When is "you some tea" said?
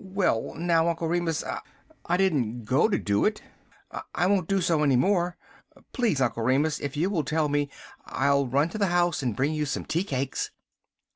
9.54-10.02